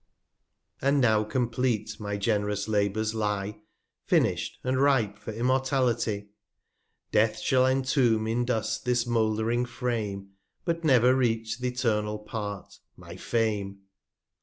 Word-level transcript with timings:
And 0.81 0.99
now 0.99 1.23
compleat 1.23 1.99
my 1.99 2.17
gen'rous 2.17 2.67
Labours 2.67 3.13
lye, 3.13 3.59
Finish'd, 4.07 4.57
and 4.63 4.81
ripe 4.81 5.19
for 5.19 5.31
Immortality. 5.31 6.31
Death 7.11 7.37
shall 7.37 7.67
entomb 7.67 8.25
in 8.25 8.43
Dust 8.43 8.83
this 8.83 9.05
mould'ring 9.05 9.63
Frame, 9.67 10.31
But 10.65 10.83
never 10.83 11.13
reach 11.13 11.59
th' 11.59 11.65
eternal 11.65 12.17
Part, 12.17 12.79
my 12.97 13.15
Fame. 13.15 13.81